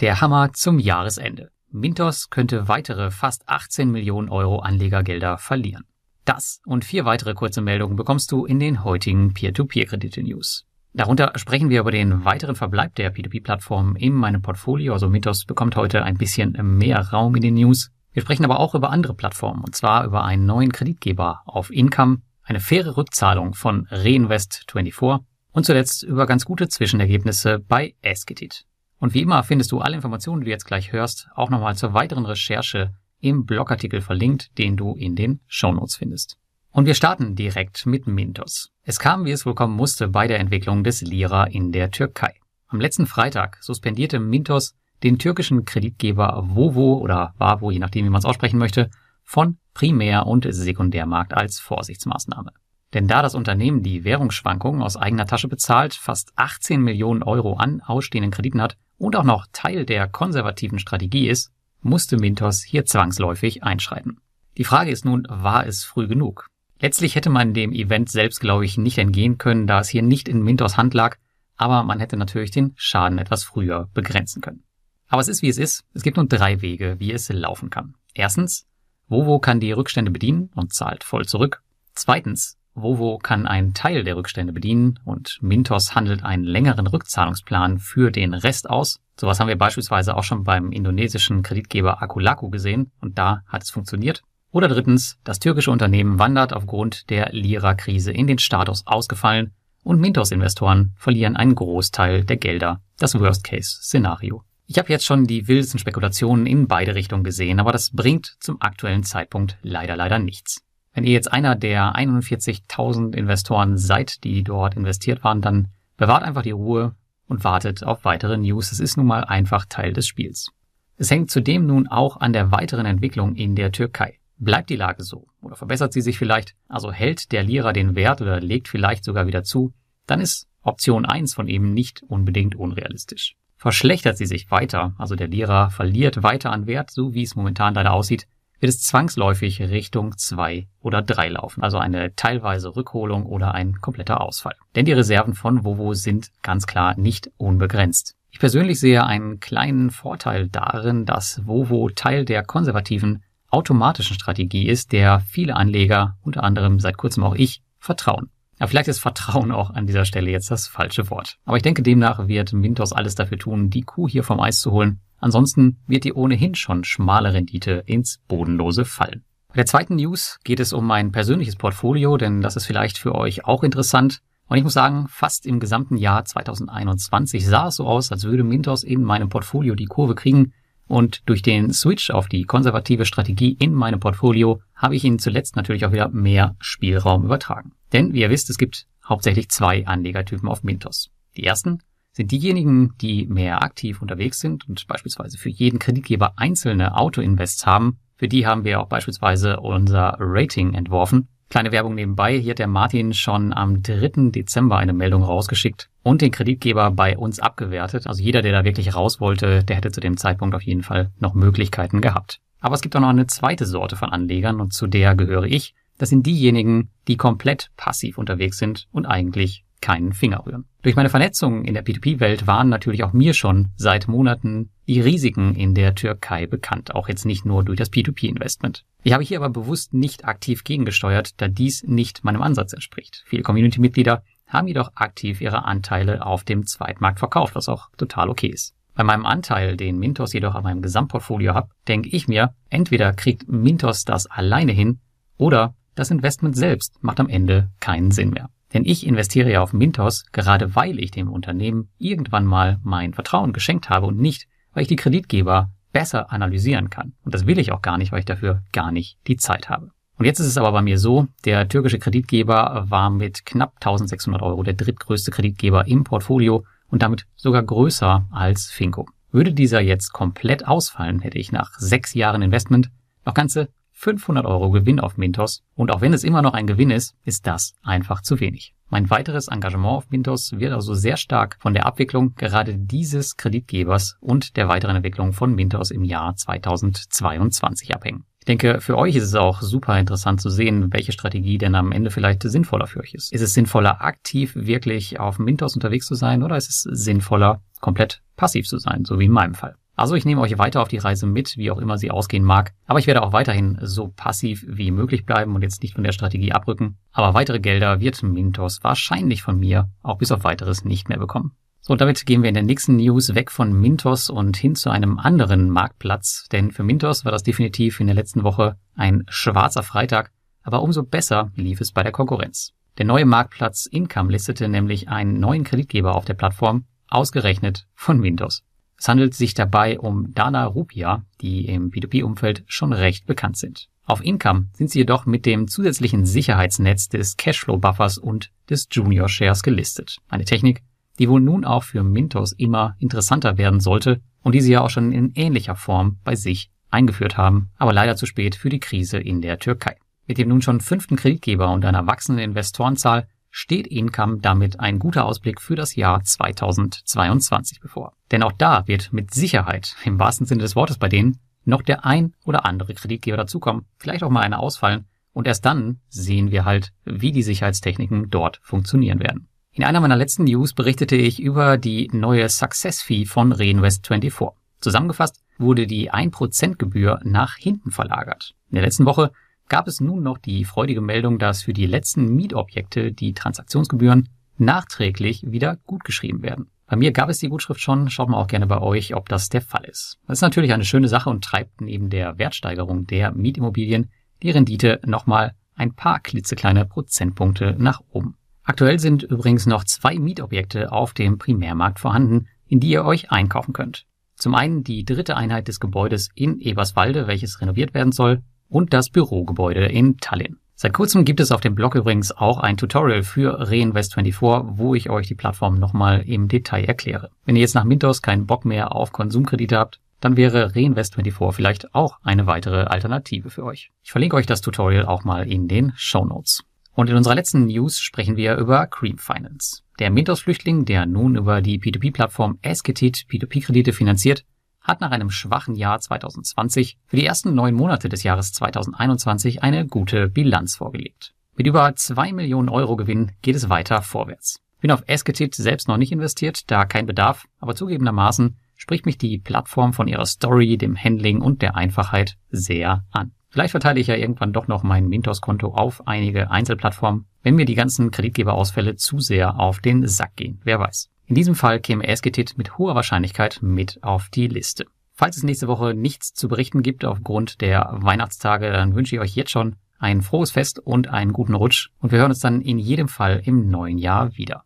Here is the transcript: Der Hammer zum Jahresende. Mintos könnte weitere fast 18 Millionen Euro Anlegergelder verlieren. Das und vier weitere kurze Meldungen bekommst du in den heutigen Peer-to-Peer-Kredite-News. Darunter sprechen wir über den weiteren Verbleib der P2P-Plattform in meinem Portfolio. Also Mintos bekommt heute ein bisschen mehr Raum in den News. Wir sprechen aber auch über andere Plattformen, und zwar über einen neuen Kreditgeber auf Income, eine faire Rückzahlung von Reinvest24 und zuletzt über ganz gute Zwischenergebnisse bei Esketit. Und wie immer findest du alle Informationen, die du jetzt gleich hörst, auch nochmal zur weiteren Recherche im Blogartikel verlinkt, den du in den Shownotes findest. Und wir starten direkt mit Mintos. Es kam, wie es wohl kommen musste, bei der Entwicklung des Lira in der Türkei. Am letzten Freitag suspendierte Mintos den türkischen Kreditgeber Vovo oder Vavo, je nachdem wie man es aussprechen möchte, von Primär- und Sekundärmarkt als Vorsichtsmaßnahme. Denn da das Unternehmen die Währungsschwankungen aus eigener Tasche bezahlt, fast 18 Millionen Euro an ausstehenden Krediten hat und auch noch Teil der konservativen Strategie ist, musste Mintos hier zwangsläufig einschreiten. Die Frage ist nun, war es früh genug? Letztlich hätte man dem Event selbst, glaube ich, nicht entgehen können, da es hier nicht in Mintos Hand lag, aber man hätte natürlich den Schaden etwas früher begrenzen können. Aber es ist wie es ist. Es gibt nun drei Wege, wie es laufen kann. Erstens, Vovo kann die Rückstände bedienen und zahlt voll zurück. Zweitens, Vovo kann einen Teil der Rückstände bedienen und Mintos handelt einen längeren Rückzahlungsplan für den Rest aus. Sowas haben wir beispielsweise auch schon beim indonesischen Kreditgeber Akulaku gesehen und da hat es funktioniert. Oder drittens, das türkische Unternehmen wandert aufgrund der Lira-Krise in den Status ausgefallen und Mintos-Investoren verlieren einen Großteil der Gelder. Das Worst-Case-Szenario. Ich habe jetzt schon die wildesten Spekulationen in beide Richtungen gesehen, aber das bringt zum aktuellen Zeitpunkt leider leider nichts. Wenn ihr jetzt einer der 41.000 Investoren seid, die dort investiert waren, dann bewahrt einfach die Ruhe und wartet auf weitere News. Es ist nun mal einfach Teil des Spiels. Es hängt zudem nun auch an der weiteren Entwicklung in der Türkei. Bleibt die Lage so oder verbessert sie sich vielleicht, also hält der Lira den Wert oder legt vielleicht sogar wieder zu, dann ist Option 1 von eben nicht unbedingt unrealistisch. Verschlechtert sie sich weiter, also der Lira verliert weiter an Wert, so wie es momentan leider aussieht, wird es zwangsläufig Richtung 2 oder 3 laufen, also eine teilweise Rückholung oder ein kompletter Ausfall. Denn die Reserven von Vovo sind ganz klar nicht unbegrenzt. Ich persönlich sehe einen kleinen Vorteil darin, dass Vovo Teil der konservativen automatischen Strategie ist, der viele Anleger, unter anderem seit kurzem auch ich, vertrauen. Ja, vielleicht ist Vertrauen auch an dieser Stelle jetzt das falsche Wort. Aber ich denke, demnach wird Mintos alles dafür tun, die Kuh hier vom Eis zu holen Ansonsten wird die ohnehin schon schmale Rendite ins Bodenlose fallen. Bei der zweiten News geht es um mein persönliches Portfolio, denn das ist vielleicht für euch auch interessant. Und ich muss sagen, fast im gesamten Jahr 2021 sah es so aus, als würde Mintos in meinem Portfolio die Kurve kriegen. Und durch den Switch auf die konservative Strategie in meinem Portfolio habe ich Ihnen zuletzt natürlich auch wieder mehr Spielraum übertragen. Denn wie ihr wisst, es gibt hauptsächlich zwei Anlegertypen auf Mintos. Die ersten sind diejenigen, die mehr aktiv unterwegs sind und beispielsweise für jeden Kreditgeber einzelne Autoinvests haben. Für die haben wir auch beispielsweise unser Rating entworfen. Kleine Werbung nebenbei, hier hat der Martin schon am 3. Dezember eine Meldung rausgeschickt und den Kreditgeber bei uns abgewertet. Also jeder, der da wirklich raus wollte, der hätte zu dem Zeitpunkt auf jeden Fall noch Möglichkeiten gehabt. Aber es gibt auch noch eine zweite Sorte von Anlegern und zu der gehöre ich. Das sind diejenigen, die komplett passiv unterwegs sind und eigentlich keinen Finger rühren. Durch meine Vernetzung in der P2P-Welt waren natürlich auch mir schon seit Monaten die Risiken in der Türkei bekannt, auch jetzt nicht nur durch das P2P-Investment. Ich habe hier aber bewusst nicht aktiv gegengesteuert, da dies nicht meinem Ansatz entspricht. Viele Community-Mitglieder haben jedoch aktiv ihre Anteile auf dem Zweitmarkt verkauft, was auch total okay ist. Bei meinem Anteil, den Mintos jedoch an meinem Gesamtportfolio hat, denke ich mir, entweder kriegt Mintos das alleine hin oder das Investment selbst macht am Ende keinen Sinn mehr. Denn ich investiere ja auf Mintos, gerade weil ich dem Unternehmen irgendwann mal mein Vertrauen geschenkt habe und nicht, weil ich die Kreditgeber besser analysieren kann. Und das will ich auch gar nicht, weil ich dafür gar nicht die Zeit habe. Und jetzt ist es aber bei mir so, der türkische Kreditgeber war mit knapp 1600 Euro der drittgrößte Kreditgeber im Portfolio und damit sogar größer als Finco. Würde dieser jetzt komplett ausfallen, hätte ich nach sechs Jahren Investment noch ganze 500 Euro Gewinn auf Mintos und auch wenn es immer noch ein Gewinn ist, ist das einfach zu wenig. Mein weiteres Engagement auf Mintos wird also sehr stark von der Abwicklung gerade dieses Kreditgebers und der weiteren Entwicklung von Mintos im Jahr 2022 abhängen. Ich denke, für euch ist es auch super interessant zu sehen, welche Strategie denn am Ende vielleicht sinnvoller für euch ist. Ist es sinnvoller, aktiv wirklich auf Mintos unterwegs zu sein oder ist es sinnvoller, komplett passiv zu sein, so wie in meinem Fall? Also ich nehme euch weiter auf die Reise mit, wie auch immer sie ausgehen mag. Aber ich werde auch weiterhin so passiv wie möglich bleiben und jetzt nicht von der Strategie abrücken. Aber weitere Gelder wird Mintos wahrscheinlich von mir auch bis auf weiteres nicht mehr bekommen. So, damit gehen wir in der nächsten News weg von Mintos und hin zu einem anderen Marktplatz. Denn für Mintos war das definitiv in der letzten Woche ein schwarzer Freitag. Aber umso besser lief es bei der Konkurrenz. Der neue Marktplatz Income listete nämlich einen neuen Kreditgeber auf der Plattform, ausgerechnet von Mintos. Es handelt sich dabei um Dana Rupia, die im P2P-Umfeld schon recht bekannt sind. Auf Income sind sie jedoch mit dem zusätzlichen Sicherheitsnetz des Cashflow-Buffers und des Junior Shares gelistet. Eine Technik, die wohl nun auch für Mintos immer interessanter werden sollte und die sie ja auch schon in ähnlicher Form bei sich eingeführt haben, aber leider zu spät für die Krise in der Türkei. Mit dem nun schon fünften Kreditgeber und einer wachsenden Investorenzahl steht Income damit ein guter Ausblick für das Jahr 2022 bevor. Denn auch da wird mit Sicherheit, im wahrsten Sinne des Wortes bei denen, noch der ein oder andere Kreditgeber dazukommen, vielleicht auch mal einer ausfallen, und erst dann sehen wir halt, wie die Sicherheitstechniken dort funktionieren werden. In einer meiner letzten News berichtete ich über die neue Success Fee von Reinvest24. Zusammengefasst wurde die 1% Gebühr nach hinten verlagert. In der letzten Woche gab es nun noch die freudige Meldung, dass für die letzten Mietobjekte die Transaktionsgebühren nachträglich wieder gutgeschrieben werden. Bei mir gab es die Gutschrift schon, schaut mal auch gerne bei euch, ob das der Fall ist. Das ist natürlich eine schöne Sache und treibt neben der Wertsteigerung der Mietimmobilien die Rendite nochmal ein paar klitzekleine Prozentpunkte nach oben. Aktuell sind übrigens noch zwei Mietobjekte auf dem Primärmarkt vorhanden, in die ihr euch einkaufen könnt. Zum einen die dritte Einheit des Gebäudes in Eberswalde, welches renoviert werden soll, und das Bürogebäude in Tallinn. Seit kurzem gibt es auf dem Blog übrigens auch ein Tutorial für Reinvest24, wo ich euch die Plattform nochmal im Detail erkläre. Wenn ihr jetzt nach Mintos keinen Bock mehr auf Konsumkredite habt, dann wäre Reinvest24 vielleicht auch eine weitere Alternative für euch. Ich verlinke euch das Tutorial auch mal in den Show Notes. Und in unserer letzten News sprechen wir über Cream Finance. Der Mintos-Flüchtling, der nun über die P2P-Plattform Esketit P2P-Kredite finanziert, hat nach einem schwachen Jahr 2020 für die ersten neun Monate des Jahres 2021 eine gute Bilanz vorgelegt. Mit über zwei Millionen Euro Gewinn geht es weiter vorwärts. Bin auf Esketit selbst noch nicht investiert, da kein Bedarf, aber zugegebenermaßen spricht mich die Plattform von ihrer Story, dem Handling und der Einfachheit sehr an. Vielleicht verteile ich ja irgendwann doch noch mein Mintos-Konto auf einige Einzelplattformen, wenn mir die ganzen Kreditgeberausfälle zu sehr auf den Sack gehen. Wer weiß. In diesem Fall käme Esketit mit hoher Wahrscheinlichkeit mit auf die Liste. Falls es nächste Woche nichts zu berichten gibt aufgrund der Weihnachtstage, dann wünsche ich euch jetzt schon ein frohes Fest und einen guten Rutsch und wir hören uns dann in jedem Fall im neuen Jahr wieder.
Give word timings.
Der 0.00 0.20
Hammer 0.20 0.52
zum 0.52 0.78
Jahresende. 0.78 1.50
Mintos 1.72 2.30
könnte 2.30 2.68
weitere 2.68 3.10
fast 3.10 3.48
18 3.48 3.90
Millionen 3.90 4.28
Euro 4.28 4.60
Anlegergelder 4.60 5.38
verlieren. 5.38 5.86
Das 6.24 6.60
und 6.64 6.84
vier 6.84 7.04
weitere 7.04 7.34
kurze 7.34 7.62
Meldungen 7.62 7.96
bekommst 7.96 8.30
du 8.30 8.44
in 8.44 8.60
den 8.60 8.84
heutigen 8.84 9.34
Peer-to-Peer-Kredite-News. 9.34 10.66
Darunter 10.92 11.32
sprechen 11.34 11.68
wir 11.68 11.80
über 11.80 11.90
den 11.90 12.24
weiteren 12.24 12.54
Verbleib 12.54 12.94
der 12.94 13.12
P2P-Plattform 13.12 13.96
in 13.96 14.12
meinem 14.12 14.40
Portfolio. 14.40 14.92
Also 14.92 15.08
Mintos 15.08 15.44
bekommt 15.46 15.74
heute 15.74 16.04
ein 16.04 16.16
bisschen 16.16 16.52
mehr 16.62 17.00
Raum 17.08 17.34
in 17.34 17.42
den 17.42 17.54
News. 17.54 17.90
Wir 18.12 18.22
sprechen 18.22 18.44
aber 18.44 18.60
auch 18.60 18.76
über 18.76 18.90
andere 18.90 19.14
Plattformen, 19.14 19.64
und 19.64 19.74
zwar 19.74 20.04
über 20.04 20.22
einen 20.22 20.46
neuen 20.46 20.70
Kreditgeber 20.70 21.42
auf 21.44 21.72
Income, 21.72 22.18
eine 22.44 22.60
faire 22.60 22.96
Rückzahlung 22.96 23.52
von 23.54 23.88
Reinvest24 23.88 25.24
und 25.50 25.66
zuletzt 25.66 26.04
über 26.04 26.26
ganz 26.26 26.44
gute 26.44 26.68
Zwischenergebnisse 26.68 27.58
bei 27.58 27.96
Esketit. 28.00 28.67
Und 29.00 29.14
wie 29.14 29.22
immer 29.22 29.42
findest 29.42 29.72
du 29.72 29.80
alle 29.80 29.96
Informationen, 29.96 30.40
die 30.40 30.46
du 30.46 30.50
jetzt 30.50 30.66
gleich 30.66 30.92
hörst, 30.92 31.28
auch 31.34 31.50
nochmal 31.50 31.76
zur 31.76 31.94
weiteren 31.94 32.26
Recherche 32.26 32.94
im 33.20 33.46
Blogartikel 33.46 34.00
verlinkt, 34.00 34.58
den 34.58 34.76
du 34.76 34.94
in 34.94 35.16
den 35.16 35.40
Shownotes 35.46 35.96
findest. 35.96 36.38
Und 36.70 36.86
wir 36.86 36.94
starten 36.94 37.34
direkt 37.34 37.86
mit 37.86 38.06
Mintos. 38.06 38.70
Es 38.82 38.98
kam, 38.98 39.24
wie 39.24 39.32
es 39.32 39.46
wohl 39.46 39.54
kommen 39.54 39.74
musste, 39.74 40.08
bei 40.08 40.26
der 40.26 40.38
Entwicklung 40.38 40.84
des 40.84 41.00
Lira 41.00 41.44
in 41.44 41.72
der 41.72 41.90
Türkei. 41.90 42.34
Am 42.66 42.80
letzten 42.80 43.06
Freitag 43.06 43.58
suspendierte 43.62 44.20
Mintos 44.20 44.74
den 45.02 45.18
türkischen 45.18 45.64
Kreditgeber 45.64 46.44
Vovo 46.46 46.98
oder 46.98 47.34
Vavo, 47.38 47.70
je 47.70 47.78
nachdem 47.78 48.04
wie 48.04 48.10
man 48.10 48.18
es 48.18 48.24
aussprechen 48.24 48.58
möchte, 48.58 48.90
von 49.22 49.58
Primär- 49.74 50.26
und 50.26 50.46
Sekundärmarkt 50.48 51.34
als 51.34 51.60
Vorsichtsmaßnahme. 51.60 52.50
Denn 52.94 53.06
da 53.06 53.22
das 53.22 53.34
Unternehmen 53.34 53.82
die 53.82 54.04
Währungsschwankungen 54.04 54.82
aus 54.82 54.96
eigener 54.96 55.26
Tasche 55.26 55.48
bezahlt, 55.48 55.94
fast 55.94 56.32
18 56.36 56.80
Millionen 56.80 57.22
Euro 57.22 57.54
an 57.54 57.80
ausstehenden 57.80 58.30
Krediten 58.30 58.62
hat 58.62 58.76
und 58.98 59.16
auch 59.16 59.24
noch 59.24 59.46
Teil 59.52 59.86
der 59.86 60.08
konservativen 60.08 60.78
Strategie 60.78 61.28
ist, 61.28 61.50
musste 61.80 62.16
Mintos 62.16 62.62
hier 62.62 62.84
zwangsläufig 62.84 63.62
einschreiten. 63.62 64.20
Die 64.56 64.64
Frage 64.64 64.90
ist 64.90 65.04
nun, 65.04 65.26
war 65.30 65.66
es 65.66 65.84
früh 65.84 66.08
genug? 66.08 66.46
Letztlich 66.80 67.14
hätte 67.14 67.30
man 67.30 67.54
dem 67.54 67.72
Event 67.72 68.10
selbst, 68.10 68.40
glaube 68.40 68.64
ich, 68.64 68.76
nicht 68.76 68.98
entgehen 68.98 69.38
können, 69.38 69.66
da 69.66 69.80
es 69.80 69.88
hier 69.88 70.02
nicht 70.02 70.28
in 70.28 70.42
Mintos 70.42 70.76
Hand 70.76 70.94
lag, 70.94 71.16
aber 71.56 71.82
man 71.82 72.00
hätte 72.00 72.16
natürlich 72.16 72.50
den 72.50 72.72
Schaden 72.76 73.18
etwas 73.18 73.44
früher 73.44 73.88
begrenzen 73.94 74.42
können. 74.42 74.64
Aber 75.08 75.20
es 75.20 75.28
ist 75.28 75.42
wie 75.42 75.48
es 75.48 75.58
ist. 75.58 75.84
Es 75.94 76.02
gibt 76.02 76.16
nun 76.16 76.28
drei 76.28 76.60
Wege, 76.60 76.96
wie 76.98 77.12
es 77.12 77.28
laufen 77.30 77.70
kann. 77.70 77.94
Erstens, 78.14 78.66
Vovo 79.08 79.38
kann 79.38 79.58
die 79.58 79.72
Rückstände 79.72 80.10
bedienen 80.10 80.50
und 80.54 80.72
zahlt 80.72 81.02
voll 81.02 81.26
zurück. 81.26 81.62
Zweitens, 81.94 82.58
Vovo 82.82 83.18
kann 83.18 83.46
einen 83.46 83.74
Teil 83.74 84.04
der 84.04 84.16
Rückstände 84.16 84.52
bedienen 84.52 84.98
und 85.04 85.38
Mintos 85.40 85.94
handelt 85.94 86.24
einen 86.24 86.44
längeren 86.44 86.86
Rückzahlungsplan 86.86 87.78
für 87.78 88.10
den 88.10 88.34
Rest 88.34 88.68
aus. 88.68 89.00
Sowas 89.18 89.40
haben 89.40 89.48
wir 89.48 89.58
beispielsweise 89.58 90.16
auch 90.16 90.24
schon 90.24 90.44
beim 90.44 90.72
indonesischen 90.72 91.42
Kreditgeber 91.42 92.02
Akulaku 92.02 92.50
gesehen 92.50 92.92
und 93.00 93.18
da 93.18 93.42
hat 93.46 93.62
es 93.62 93.70
funktioniert. 93.70 94.22
Oder 94.50 94.68
drittens, 94.68 95.18
das 95.24 95.38
türkische 95.38 95.70
Unternehmen 95.70 96.18
wandert 96.18 96.52
aufgrund 96.52 97.10
der 97.10 97.30
Lira-Krise 97.32 98.12
in 98.12 98.26
den 98.26 98.38
Status 98.38 98.86
ausgefallen 98.86 99.52
und 99.82 100.00
Mintos-Investoren 100.00 100.92
verlieren 100.96 101.36
einen 101.36 101.54
Großteil 101.54 102.24
der 102.24 102.36
Gelder. 102.36 102.80
Das 102.98 103.18
Worst-Case-Szenario. 103.18 104.42
Ich 104.66 104.78
habe 104.78 104.90
jetzt 104.90 105.06
schon 105.06 105.26
die 105.26 105.48
wildesten 105.48 105.78
Spekulationen 105.78 106.46
in 106.46 106.68
beide 106.68 106.94
Richtungen 106.94 107.24
gesehen, 107.24 107.58
aber 107.58 107.72
das 107.72 107.90
bringt 107.90 108.36
zum 108.40 108.60
aktuellen 108.60 109.02
Zeitpunkt 109.02 109.56
leider 109.62 109.96
leider 109.96 110.18
nichts. 110.18 110.62
Wenn 110.98 111.04
ihr 111.04 111.12
jetzt 111.12 111.32
einer 111.32 111.54
der 111.54 111.94
41.000 111.94 113.14
Investoren 113.14 113.78
seid, 113.78 114.24
die 114.24 114.42
dort 114.42 114.74
investiert 114.74 115.22
waren, 115.22 115.40
dann 115.40 115.68
bewahrt 115.96 116.24
einfach 116.24 116.42
die 116.42 116.50
Ruhe 116.50 116.96
und 117.28 117.44
wartet 117.44 117.84
auf 117.84 118.04
weitere 118.04 118.36
News. 118.36 118.72
Es 118.72 118.80
ist 118.80 118.96
nun 118.96 119.06
mal 119.06 119.22
einfach 119.22 119.64
Teil 119.68 119.92
des 119.92 120.08
Spiels. 120.08 120.50
Es 120.96 121.08
hängt 121.08 121.30
zudem 121.30 121.66
nun 121.66 121.86
auch 121.86 122.16
an 122.16 122.32
der 122.32 122.50
weiteren 122.50 122.84
Entwicklung 122.84 123.36
in 123.36 123.54
der 123.54 123.70
Türkei. 123.70 124.18
Bleibt 124.38 124.70
die 124.70 124.74
Lage 124.74 125.04
so 125.04 125.28
oder 125.40 125.54
verbessert 125.54 125.92
sie 125.92 126.00
sich 126.00 126.18
vielleicht, 126.18 126.56
also 126.66 126.90
hält 126.90 127.30
der 127.30 127.44
Lira 127.44 127.72
den 127.72 127.94
Wert 127.94 128.20
oder 128.20 128.40
legt 128.40 128.66
vielleicht 128.66 129.04
sogar 129.04 129.28
wieder 129.28 129.44
zu, 129.44 129.72
dann 130.08 130.20
ist 130.20 130.48
Option 130.62 131.06
1 131.06 131.32
von 131.32 131.46
eben 131.46 131.74
nicht 131.74 132.02
unbedingt 132.08 132.56
unrealistisch. 132.56 133.36
Verschlechtert 133.56 134.18
sie 134.18 134.26
sich 134.26 134.50
weiter, 134.50 134.96
also 134.98 135.14
der 135.14 135.28
Lira 135.28 135.70
verliert 135.70 136.24
weiter 136.24 136.50
an 136.50 136.66
Wert, 136.66 136.90
so 136.90 137.14
wie 137.14 137.22
es 137.22 137.36
momentan 137.36 137.74
leider 137.74 137.92
aussieht, 137.92 138.26
wird 138.60 138.70
es 138.70 138.82
zwangsläufig 138.82 139.60
Richtung 139.60 140.16
2 140.16 140.68
oder 140.80 141.02
3 141.02 141.28
laufen, 141.30 141.62
also 141.62 141.78
eine 141.78 142.14
teilweise 142.16 142.74
Rückholung 142.74 143.26
oder 143.26 143.54
ein 143.54 143.80
kompletter 143.80 144.20
Ausfall. 144.20 144.54
Denn 144.74 144.84
die 144.84 144.92
Reserven 144.92 145.34
von 145.34 145.64
Vovo 145.64 145.94
sind 145.94 146.30
ganz 146.42 146.66
klar 146.66 146.98
nicht 146.98 147.30
unbegrenzt. 147.36 148.14
Ich 148.30 148.38
persönlich 148.38 148.78
sehe 148.80 149.04
einen 149.04 149.40
kleinen 149.40 149.90
Vorteil 149.90 150.48
darin, 150.48 151.06
dass 151.06 151.46
Vovo 151.46 151.88
Teil 151.88 152.24
der 152.24 152.44
konservativen 152.44 153.22
automatischen 153.50 154.14
Strategie 154.14 154.68
ist, 154.68 154.92
der 154.92 155.20
viele 155.20 155.56
Anleger, 155.56 156.18
unter 156.22 156.44
anderem 156.44 156.80
seit 156.80 156.98
kurzem 156.98 157.24
auch 157.24 157.34
ich, 157.34 157.62
vertrauen. 157.78 158.30
Ja, 158.60 158.66
vielleicht 158.66 158.88
ist 158.88 158.98
Vertrauen 158.98 159.52
auch 159.52 159.70
an 159.70 159.86
dieser 159.86 160.04
Stelle 160.04 160.30
jetzt 160.30 160.50
das 160.50 160.66
falsche 160.66 161.10
Wort. 161.10 161.38
Aber 161.44 161.56
ich 161.56 161.62
denke, 161.62 161.82
demnach 161.82 162.26
wird 162.26 162.52
Mintos 162.52 162.92
alles 162.92 163.14
dafür 163.14 163.38
tun, 163.38 163.70
die 163.70 163.82
Kuh 163.82 164.08
hier 164.08 164.24
vom 164.24 164.40
Eis 164.40 164.60
zu 164.60 164.72
holen 164.72 165.00
Ansonsten 165.18 165.78
wird 165.86 166.04
die 166.04 166.12
ohnehin 166.12 166.54
schon 166.54 166.84
schmale 166.84 167.32
Rendite 167.32 167.82
ins 167.86 168.20
Bodenlose 168.28 168.84
fallen. 168.84 169.24
Bei 169.48 169.56
der 169.56 169.66
zweiten 169.66 169.96
News 169.96 170.38
geht 170.44 170.60
es 170.60 170.72
um 170.72 170.86
mein 170.86 171.10
persönliches 171.10 171.56
Portfolio, 171.56 172.16
denn 172.16 172.42
das 172.42 172.56
ist 172.56 172.66
vielleicht 172.66 172.98
für 172.98 173.14
euch 173.14 173.44
auch 173.44 173.62
interessant. 173.62 174.20
Und 174.46 174.56
ich 174.56 174.64
muss 174.64 174.74
sagen, 174.74 175.06
fast 175.08 175.46
im 175.46 175.60
gesamten 175.60 175.96
Jahr 175.96 176.24
2021 176.24 177.46
sah 177.46 177.68
es 177.68 177.76
so 177.76 177.86
aus, 177.86 178.12
als 178.12 178.24
würde 178.24 178.44
Mintos 178.44 178.82
in 178.82 179.02
meinem 179.02 179.28
Portfolio 179.28 179.74
die 179.74 179.86
Kurve 179.86 180.14
kriegen. 180.14 180.52
Und 180.86 181.22
durch 181.26 181.42
den 181.42 181.72
Switch 181.72 182.10
auf 182.10 182.28
die 182.28 182.44
konservative 182.44 183.04
Strategie 183.04 183.52
in 183.52 183.74
meinem 183.74 184.00
Portfolio 184.00 184.62
habe 184.74 184.96
ich 184.96 185.04
Ihnen 185.04 185.18
zuletzt 185.18 185.56
natürlich 185.56 185.84
auch 185.84 185.92
wieder 185.92 186.08
mehr 186.08 186.56
Spielraum 186.60 187.24
übertragen. 187.24 187.72
Denn 187.92 188.14
wie 188.14 188.20
ihr 188.20 188.30
wisst, 188.30 188.48
es 188.48 188.56
gibt 188.56 188.86
hauptsächlich 189.06 189.50
zwei 189.50 189.86
Anlegertypen 189.86 190.48
auf 190.48 190.62
Mintos. 190.62 191.10
Die 191.36 191.44
ersten 191.44 191.80
sind 192.18 192.32
diejenigen, 192.32 192.94
die 193.00 193.26
mehr 193.26 193.62
aktiv 193.62 194.02
unterwegs 194.02 194.40
sind 194.40 194.68
und 194.68 194.86
beispielsweise 194.88 195.38
für 195.38 195.48
jeden 195.48 195.78
Kreditgeber 195.78 196.32
einzelne 196.36 196.96
Autoinvests 196.96 197.64
haben. 197.64 197.98
Für 198.16 198.26
die 198.26 198.44
haben 198.44 198.64
wir 198.64 198.80
auch 198.80 198.88
beispielsweise 198.88 199.60
unser 199.60 200.16
Rating 200.18 200.74
entworfen. 200.74 201.28
Kleine 201.48 201.70
Werbung 201.70 201.94
nebenbei, 201.94 202.36
hier 202.36 202.50
hat 202.50 202.58
der 202.58 202.66
Martin 202.66 203.14
schon 203.14 203.52
am 203.52 203.84
3. 203.84 204.30
Dezember 204.30 204.78
eine 204.78 204.92
Meldung 204.92 205.22
rausgeschickt 205.22 205.90
und 206.02 206.20
den 206.20 206.32
Kreditgeber 206.32 206.90
bei 206.90 207.16
uns 207.16 207.38
abgewertet. 207.38 208.08
Also 208.08 208.20
jeder, 208.20 208.42
der 208.42 208.50
da 208.50 208.64
wirklich 208.64 208.96
raus 208.96 209.20
wollte, 209.20 209.62
der 209.62 209.76
hätte 209.76 209.92
zu 209.92 210.00
dem 210.00 210.16
Zeitpunkt 210.16 210.56
auf 210.56 210.62
jeden 210.62 210.82
Fall 210.82 211.12
noch 211.20 211.34
Möglichkeiten 211.34 212.00
gehabt. 212.00 212.40
Aber 212.60 212.74
es 212.74 212.80
gibt 212.80 212.96
auch 212.96 213.00
noch 213.00 213.08
eine 213.08 213.28
zweite 213.28 213.64
Sorte 213.64 213.94
von 213.94 214.10
Anlegern 214.10 214.60
und 214.60 214.72
zu 214.72 214.88
der 214.88 215.14
gehöre 215.14 215.44
ich. 215.44 215.76
Das 215.98 216.08
sind 216.08 216.26
diejenigen, 216.26 216.90
die 217.06 217.16
komplett 217.16 217.70
passiv 217.76 218.18
unterwegs 218.18 218.58
sind 218.58 218.88
und 218.90 219.06
eigentlich 219.06 219.64
keinen 219.80 220.12
Finger 220.12 220.44
rühren. 220.46 220.64
Durch 220.82 220.96
meine 220.96 221.08
Vernetzung 221.08 221.64
in 221.64 221.74
der 221.74 221.84
P2P-Welt 221.84 222.46
waren 222.46 222.68
natürlich 222.68 223.04
auch 223.04 223.12
mir 223.12 223.34
schon 223.34 223.68
seit 223.76 224.08
Monaten 224.08 224.70
die 224.86 225.00
Risiken 225.00 225.54
in 225.54 225.74
der 225.74 225.94
Türkei 225.94 226.46
bekannt, 226.46 226.94
auch 226.94 227.08
jetzt 227.08 227.26
nicht 227.26 227.44
nur 227.44 227.64
durch 227.64 227.78
das 227.78 227.92
P2P-Investment. 227.92 228.84
Ich 229.02 229.12
habe 229.12 229.24
hier 229.24 229.38
aber 229.38 229.50
bewusst 229.50 229.94
nicht 229.94 230.24
aktiv 230.24 230.64
gegengesteuert, 230.64 231.40
da 231.40 231.48
dies 231.48 231.84
nicht 231.84 232.24
meinem 232.24 232.42
Ansatz 232.42 232.72
entspricht. 232.72 233.22
Viele 233.26 233.42
Community-Mitglieder 233.42 234.22
haben 234.46 234.68
jedoch 234.68 234.92
aktiv 234.94 235.40
ihre 235.40 235.64
Anteile 235.64 236.24
auf 236.24 236.44
dem 236.44 236.66
Zweitmarkt 236.66 237.18
verkauft, 237.18 237.54
was 237.54 237.68
auch 237.68 237.90
total 237.96 238.30
okay 238.30 238.48
ist. 238.48 238.74
Bei 238.94 239.04
meinem 239.04 239.26
Anteil, 239.26 239.76
den 239.76 239.98
Mintos 239.98 240.32
jedoch 240.32 240.54
an 240.56 240.64
meinem 240.64 240.82
Gesamtportfolio 240.82 241.54
hat, 241.54 241.68
denke 241.86 242.08
ich 242.08 242.26
mir, 242.26 242.54
entweder 242.68 243.12
kriegt 243.12 243.48
Mintos 243.48 244.04
das 244.04 244.26
alleine 244.26 244.72
hin 244.72 244.98
oder 245.36 245.74
das 245.94 246.10
Investment 246.10 246.56
selbst 246.56 247.02
macht 247.02 247.20
am 247.20 247.28
Ende 247.28 247.70
keinen 247.80 248.10
Sinn 248.10 248.30
mehr. 248.30 248.50
Denn 248.74 248.84
ich 248.84 249.06
investiere 249.06 249.50
ja 249.50 249.62
auf 249.62 249.72
Mintos, 249.72 250.24
gerade 250.32 250.74
weil 250.74 250.98
ich 250.98 251.10
dem 251.10 251.30
Unternehmen 251.30 251.88
irgendwann 251.98 252.44
mal 252.44 252.78
mein 252.82 253.14
Vertrauen 253.14 253.52
geschenkt 253.52 253.88
habe 253.88 254.06
und 254.06 254.18
nicht, 254.18 254.46
weil 254.72 254.82
ich 254.82 254.88
die 254.88 254.96
Kreditgeber 254.96 255.70
besser 255.92 256.30
analysieren 256.32 256.90
kann. 256.90 257.14
Und 257.24 257.34
das 257.34 257.46
will 257.46 257.58
ich 257.58 257.72
auch 257.72 257.82
gar 257.82 257.98
nicht, 257.98 258.12
weil 258.12 258.20
ich 258.20 258.26
dafür 258.26 258.62
gar 258.72 258.92
nicht 258.92 259.18
die 259.26 259.36
Zeit 259.36 259.68
habe. 259.68 259.90
Und 260.18 260.24
jetzt 260.24 260.40
ist 260.40 260.46
es 260.46 260.58
aber 260.58 260.72
bei 260.72 260.82
mir 260.82 260.98
so, 260.98 261.28
der 261.44 261.68
türkische 261.68 261.98
Kreditgeber 261.98 262.86
war 262.88 263.08
mit 263.08 263.46
knapp 263.46 263.74
1600 263.76 264.42
Euro 264.42 264.64
der 264.64 264.74
drittgrößte 264.74 265.30
Kreditgeber 265.30 265.86
im 265.86 266.04
Portfolio 266.04 266.64
und 266.88 267.02
damit 267.02 267.26
sogar 267.36 267.62
größer 267.62 268.26
als 268.30 268.66
Finco. 268.66 269.06
Würde 269.30 269.52
dieser 269.52 269.80
jetzt 269.80 270.12
komplett 270.12 270.66
ausfallen, 270.66 271.20
hätte 271.20 271.38
ich 271.38 271.52
nach 271.52 271.72
sechs 271.78 272.14
Jahren 272.14 272.42
Investment 272.42 272.90
noch 273.24 273.34
ganze 273.34 273.68
500 273.98 274.46
Euro 274.46 274.70
Gewinn 274.70 275.00
auf 275.00 275.16
Mintos 275.16 275.64
und 275.74 275.92
auch 275.92 276.00
wenn 276.00 276.12
es 276.12 276.22
immer 276.22 276.40
noch 276.40 276.54
ein 276.54 276.68
Gewinn 276.68 276.92
ist, 276.92 277.16
ist 277.24 277.48
das 277.48 277.74
einfach 277.82 278.22
zu 278.22 278.38
wenig. 278.38 278.72
Mein 278.90 279.10
weiteres 279.10 279.48
Engagement 279.48 279.96
auf 279.96 280.10
Mintos 280.10 280.52
wird 280.52 280.72
also 280.72 280.94
sehr 280.94 281.16
stark 281.16 281.56
von 281.58 281.74
der 281.74 281.84
Abwicklung 281.84 282.36
gerade 282.36 282.78
dieses 282.78 283.36
Kreditgebers 283.36 284.16
und 284.20 284.56
der 284.56 284.68
weiteren 284.68 284.94
Entwicklung 284.94 285.32
von 285.32 285.52
Mintos 285.52 285.90
im 285.90 286.04
Jahr 286.04 286.36
2022 286.36 287.92
abhängen. 287.92 288.24
Ich 288.38 288.44
denke, 288.44 288.80
für 288.80 288.96
euch 288.96 289.16
ist 289.16 289.24
es 289.24 289.34
auch 289.34 289.62
super 289.62 289.98
interessant 289.98 290.40
zu 290.40 290.48
sehen, 290.48 290.92
welche 290.92 291.10
Strategie 291.10 291.58
denn 291.58 291.74
am 291.74 291.90
Ende 291.90 292.10
vielleicht 292.10 292.44
sinnvoller 292.44 292.86
für 292.86 293.00
euch 293.00 293.14
ist. 293.14 293.32
Ist 293.32 293.42
es 293.42 293.52
sinnvoller, 293.52 294.00
aktiv 294.00 294.52
wirklich 294.54 295.18
auf 295.18 295.40
Mintos 295.40 295.74
unterwegs 295.74 296.06
zu 296.06 296.14
sein 296.14 296.44
oder 296.44 296.56
ist 296.56 296.70
es 296.70 296.82
sinnvoller, 296.82 297.62
komplett 297.80 298.22
passiv 298.36 298.68
zu 298.68 298.78
sein, 298.78 299.04
so 299.04 299.18
wie 299.18 299.24
in 299.24 299.32
meinem 299.32 299.54
Fall? 299.54 299.74
Also 299.98 300.14
ich 300.14 300.24
nehme 300.24 300.40
euch 300.40 300.56
weiter 300.58 300.80
auf 300.80 300.86
die 300.86 300.98
Reise 300.98 301.26
mit, 301.26 301.56
wie 301.56 301.72
auch 301.72 301.78
immer 301.78 301.98
sie 301.98 302.12
ausgehen 302.12 302.44
mag. 302.44 302.72
Aber 302.86 303.00
ich 303.00 303.08
werde 303.08 303.20
auch 303.20 303.32
weiterhin 303.32 303.80
so 303.82 304.06
passiv 304.06 304.64
wie 304.68 304.92
möglich 304.92 305.26
bleiben 305.26 305.56
und 305.56 305.62
jetzt 305.62 305.82
nicht 305.82 305.94
von 305.94 306.04
der 306.04 306.12
Strategie 306.12 306.52
abrücken. 306.52 306.98
Aber 307.10 307.34
weitere 307.34 307.58
Gelder 307.58 307.98
wird 307.98 308.22
Mintos 308.22 308.78
wahrscheinlich 308.84 309.42
von 309.42 309.58
mir 309.58 309.90
auch 310.04 310.18
bis 310.18 310.30
auf 310.30 310.44
weiteres 310.44 310.84
nicht 310.84 311.08
mehr 311.08 311.18
bekommen. 311.18 311.50
So, 311.80 311.96
damit 311.96 312.26
gehen 312.26 312.42
wir 312.42 312.48
in 312.48 312.54
der 312.54 312.62
nächsten 312.62 312.94
News 312.94 313.34
weg 313.34 313.50
von 313.50 313.72
Mintos 313.72 314.30
und 314.30 314.56
hin 314.56 314.76
zu 314.76 314.88
einem 314.88 315.18
anderen 315.18 315.68
Marktplatz. 315.68 316.46
Denn 316.52 316.70
für 316.70 316.84
Mintos 316.84 317.24
war 317.24 317.32
das 317.32 317.42
definitiv 317.42 317.98
in 317.98 318.06
der 318.06 318.14
letzten 318.14 318.44
Woche 318.44 318.76
ein 318.94 319.24
schwarzer 319.28 319.82
Freitag. 319.82 320.30
Aber 320.62 320.82
umso 320.82 321.02
besser 321.02 321.50
lief 321.56 321.80
es 321.80 321.90
bei 321.90 322.04
der 322.04 322.12
Konkurrenz. 322.12 322.72
Der 322.98 323.04
neue 323.04 323.26
Marktplatz 323.26 323.86
Income 323.86 324.30
listete 324.30 324.68
nämlich 324.68 325.08
einen 325.08 325.40
neuen 325.40 325.64
Kreditgeber 325.64 326.14
auf 326.14 326.24
der 326.24 326.34
Plattform, 326.34 326.84
ausgerechnet 327.08 327.88
von 327.96 328.20
Mintos. 328.20 328.62
Es 328.98 329.08
handelt 329.08 329.34
sich 329.34 329.54
dabei 329.54 329.98
um 329.98 330.34
Dana 330.34 330.66
Rupia, 330.66 331.24
die 331.40 331.66
im 331.66 331.90
P2P-Umfeld 331.90 332.64
schon 332.66 332.92
recht 332.92 333.26
bekannt 333.26 333.56
sind. 333.56 333.88
Auf 334.04 334.24
Income 334.24 334.68
sind 334.72 334.90
sie 334.90 335.00
jedoch 335.00 335.24
mit 335.24 335.46
dem 335.46 335.68
zusätzlichen 335.68 336.26
Sicherheitsnetz 336.26 337.08
des 337.08 337.36
Cashflow-Buffers 337.36 338.18
und 338.18 338.50
des 338.68 338.88
Junior 338.90 339.28
Shares 339.28 339.62
gelistet. 339.62 340.16
Eine 340.28 340.44
Technik, 340.44 340.82
die 341.18 341.28
wohl 341.28 341.40
nun 341.40 341.64
auch 341.64 341.84
für 341.84 342.02
Mintos 342.02 342.52
immer 342.52 342.96
interessanter 342.98 343.56
werden 343.56 343.80
sollte 343.80 344.20
und 344.42 344.54
die 344.54 344.60
sie 344.60 344.72
ja 344.72 344.80
auch 344.80 344.90
schon 344.90 345.12
in 345.12 345.32
ähnlicher 345.34 345.76
Form 345.76 346.18
bei 346.24 346.34
sich 346.34 346.70
eingeführt 346.90 347.36
haben, 347.36 347.70
aber 347.76 347.92
leider 347.92 348.16
zu 348.16 348.26
spät 348.26 348.56
für 348.56 348.70
die 348.70 348.80
Krise 348.80 349.18
in 349.18 349.42
der 349.42 349.58
Türkei. 349.58 349.96
Mit 350.26 350.38
dem 350.38 350.48
nun 350.48 350.62
schon 350.62 350.80
fünften 350.80 351.16
Kreditgeber 351.16 351.70
und 351.70 351.84
einer 351.84 352.06
wachsenden 352.06 352.42
Investorenzahl 352.42 353.28
steht 353.50 353.86
Income 353.86 354.38
damit 354.40 354.80
ein 354.80 354.98
guter 354.98 355.24
Ausblick 355.24 355.60
für 355.60 355.76
das 355.76 355.96
Jahr 355.96 356.22
2022 356.22 357.80
bevor. 357.80 358.12
Denn 358.30 358.42
auch 358.42 358.52
da 358.52 358.86
wird 358.86 359.12
mit 359.12 359.32
Sicherheit, 359.32 359.96
im 360.04 360.18
wahrsten 360.18 360.46
Sinne 360.46 360.62
des 360.62 360.76
Wortes 360.76 360.98
bei 360.98 361.08
denen, 361.08 361.38
noch 361.64 361.82
der 361.82 362.04
ein 362.04 362.34
oder 362.44 362.64
andere 362.64 362.94
Kreditgeber 362.94 363.36
dazukommen, 363.36 363.84
vielleicht 363.98 364.22
auch 364.22 364.30
mal 364.30 364.42
einer 364.42 364.60
ausfallen, 364.60 365.06
und 365.32 365.46
erst 365.46 365.64
dann 365.64 366.00
sehen 366.08 366.50
wir 366.50 366.64
halt, 366.64 366.92
wie 367.04 367.30
die 367.30 367.42
Sicherheitstechniken 367.42 368.30
dort 368.30 368.58
funktionieren 368.62 369.20
werden. 369.20 369.48
In 369.72 369.84
einer 369.84 370.00
meiner 370.00 370.16
letzten 370.16 370.44
News 370.44 370.72
berichtete 370.72 371.14
ich 371.14 371.40
über 371.40 371.78
die 371.78 372.08
neue 372.12 372.48
Success 372.48 373.02
Fee 373.02 373.26
von 373.26 373.52
Reinvest24. 373.52 374.54
Zusammengefasst 374.80 375.44
wurde 375.58 375.86
die 375.86 376.10
1% 376.10 376.76
Gebühr 376.76 377.20
nach 377.22 377.56
hinten 377.56 377.92
verlagert. 377.92 378.54
In 378.70 378.76
der 378.76 378.84
letzten 378.84 379.06
Woche 379.06 379.30
gab 379.68 379.88
es 379.88 380.00
nun 380.00 380.22
noch 380.22 380.38
die 380.38 380.64
freudige 380.64 381.00
Meldung, 381.00 381.38
dass 381.38 381.62
für 381.62 381.72
die 381.72 381.86
letzten 381.86 382.34
Mietobjekte 382.34 383.12
die 383.12 383.34
Transaktionsgebühren 383.34 384.28
nachträglich 384.56 385.44
wieder 385.46 385.76
gutgeschrieben 385.86 386.42
werden. 386.42 386.70
Bei 386.86 386.96
mir 386.96 387.12
gab 387.12 387.28
es 387.28 387.38
die 387.38 387.48
Gutschrift 387.48 387.80
schon, 387.80 388.08
schaut 388.08 388.30
mal 388.30 388.38
auch 388.38 388.46
gerne 388.46 388.66
bei 388.66 388.80
euch, 388.80 389.14
ob 389.14 389.28
das 389.28 389.50
der 389.50 389.60
Fall 389.60 389.84
ist. 389.84 390.18
Das 390.26 390.38
ist 390.38 390.42
natürlich 390.42 390.72
eine 390.72 390.86
schöne 390.86 391.08
Sache 391.08 391.28
und 391.28 391.44
treibt 391.44 391.82
neben 391.82 392.08
der 392.08 392.38
Wertsteigerung 392.38 393.06
der 393.06 393.32
Mietimmobilien 393.32 394.10
die 394.42 394.50
Rendite 394.50 395.00
nochmal 395.04 395.54
ein 395.74 395.94
paar 395.94 396.20
klitzekleine 396.20 396.86
Prozentpunkte 396.86 397.76
nach 397.78 398.00
oben. 398.10 398.36
Aktuell 398.62 398.98
sind 398.98 399.22
übrigens 399.22 399.66
noch 399.66 399.84
zwei 399.84 400.18
Mietobjekte 400.18 400.90
auf 400.92 401.12
dem 401.12 401.38
Primärmarkt 401.38 402.00
vorhanden, 402.00 402.48
in 402.66 402.80
die 402.80 402.90
ihr 402.90 403.04
euch 403.04 403.30
einkaufen 403.30 403.72
könnt. 403.72 404.06
Zum 404.36 404.54
einen 404.54 404.82
die 404.82 405.04
dritte 405.04 405.36
Einheit 405.36 405.68
des 405.68 405.80
Gebäudes 405.80 406.30
in 406.34 406.58
Eberswalde, 406.58 407.26
welches 407.26 407.60
renoviert 407.60 407.92
werden 407.92 408.12
soll, 408.12 408.42
und 408.68 408.92
das 408.92 409.10
Bürogebäude 409.10 409.86
in 409.86 410.18
Tallinn. 410.18 410.58
Seit 410.74 410.92
kurzem 410.92 411.24
gibt 411.24 411.40
es 411.40 411.50
auf 411.50 411.60
dem 411.60 411.74
Blog 411.74 411.96
übrigens 411.96 412.30
auch 412.30 412.58
ein 412.58 412.76
Tutorial 412.76 413.24
für 413.24 413.60
Reinvest24, 413.68 414.76
wo 414.76 414.94
ich 414.94 415.10
euch 415.10 415.26
die 415.26 415.34
Plattform 415.34 415.74
nochmal 415.74 416.22
im 416.24 416.46
Detail 416.46 416.84
erkläre. 416.84 417.30
Wenn 417.44 417.56
ihr 417.56 417.62
jetzt 417.62 417.74
nach 417.74 417.82
Mintos 417.82 418.22
keinen 418.22 418.46
Bock 418.46 418.64
mehr 418.64 418.94
auf 418.94 419.10
Konsumkredite 419.10 419.76
habt, 419.76 419.98
dann 420.20 420.36
wäre 420.36 420.68
Reinvest24 420.68 421.52
vielleicht 421.52 421.94
auch 421.94 422.18
eine 422.22 422.46
weitere 422.46 422.84
Alternative 422.84 423.50
für 423.50 423.64
euch. 423.64 423.90
Ich 424.04 424.12
verlinke 424.12 424.36
euch 424.36 424.46
das 424.46 424.60
Tutorial 424.60 425.06
auch 425.06 425.24
mal 425.24 425.50
in 425.50 425.66
den 425.66 425.92
Show 425.96 426.24
Notes. 426.24 426.62
Und 426.92 427.10
in 427.10 427.16
unserer 427.16 427.34
letzten 427.34 427.66
News 427.66 427.98
sprechen 427.98 428.36
wir 428.36 428.56
über 428.56 428.86
Cream 428.86 429.18
Finance. 429.18 429.82
Der 429.98 430.10
Mintos-Flüchtling, 430.10 430.84
der 430.84 431.06
nun 431.06 431.36
über 431.36 431.60
die 431.60 431.80
P2P-Plattform 431.80 432.58
Esketit 432.62 433.26
P2P-Kredite 433.28 433.92
finanziert, 433.92 434.44
hat 434.88 435.00
nach 435.00 435.10
einem 435.10 435.30
schwachen 435.30 435.76
Jahr 435.76 436.00
2020 436.00 436.98
für 437.06 437.16
die 437.16 437.26
ersten 437.26 437.54
neun 437.54 437.74
Monate 437.74 438.08
des 438.08 438.22
Jahres 438.22 438.52
2021 438.52 439.62
eine 439.62 439.86
gute 439.86 440.28
Bilanz 440.28 440.76
vorgelegt. 440.76 441.34
Mit 441.54 441.66
über 441.66 441.94
zwei 441.96 442.32
Millionen 442.32 442.68
Euro 442.68 442.96
Gewinn 442.96 443.32
geht 443.42 443.54
es 443.54 443.68
weiter 443.68 444.00
vorwärts. 444.02 444.60
Bin 444.80 444.90
auf 444.90 445.02
Esketit 445.06 445.54
selbst 445.54 445.88
noch 445.88 445.96
nicht 445.96 446.12
investiert, 446.12 446.70
da 446.70 446.84
kein 446.84 447.06
Bedarf, 447.06 447.46
aber 447.58 447.74
zugegebenermaßen 447.74 448.56
spricht 448.76 449.06
mich 449.06 449.18
die 449.18 449.38
Plattform 449.38 449.92
von 449.92 450.08
ihrer 450.08 450.24
Story, 450.24 450.78
dem 450.78 450.96
Handling 450.96 451.42
und 451.42 451.62
der 451.62 451.74
Einfachheit 451.74 452.38
sehr 452.50 453.04
an. 453.10 453.32
Vielleicht 453.50 453.72
verteile 453.72 453.98
ich 453.98 454.06
ja 454.06 454.14
irgendwann 454.14 454.52
doch 454.52 454.68
noch 454.68 454.82
mein 454.82 455.08
Mintos-Konto 455.08 455.74
auf 455.74 456.06
einige 456.06 456.50
Einzelplattformen, 456.50 457.26
wenn 457.42 457.56
mir 457.56 457.64
die 457.64 457.74
ganzen 457.74 458.10
Kreditgeberausfälle 458.10 458.96
zu 458.96 459.20
sehr 459.20 459.58
auf 459.58 459.80
den 459.80 460.06
Sack 460.06 460.36
gehen. 460.36 460.60
Wer 460.64 460.78
weiß. 460.78 461.10
In 461.28 461.34
diesem 461.34 461.54
Fall 461.54 461.78
käme 461.78 462.08
Esketit 462.08 462.56
mit 462.56 462.78
hoher 462.78 462.94
Wahrscheinlichkeit 462.94 463.58
mit 463.60 464.02
auf 464.02 464.30
die 464.30 464.46
Liste. 464.46 464.86
Falls 465.12 465.36
es 465.36 465.42
nächste 465.42 465.68
Woche 465.68 465.92
nichts 465.92 466.32
zu 466.32 466.48
berichten 466.48 466.82
gibt 466.82 467.04
aufgrund 467.04 467.60
der 467.60 467.90
Weihnachtstage, 467.92 468.72
dann 468.72 468.94
wünsche 468.94 469.14
ich 469.14 469.20
euch 469.20 469.36
jetzt 469.36 469.50
schon 469.50 469.76
ein 469.98 470.22
frohes 470.22 470.52
Fest 470.52 470.78
und 470.78 471.08
einen 471.08 471.34
guten 471.34 471.52
Rutsch 471.54 471.90
und 471.98 472.12
wir 472.12 472.18
hören 472.18 472.30
uns 472.30 472.40
dann 472.40 472.62
in 472.62 472.78
jedem 472.78 473.08
Fall 473.08 473.42
im 473.44 473.68
neuen 473.68 473.98
Jahr 473.98 474.38
wieder. 474.38 474.64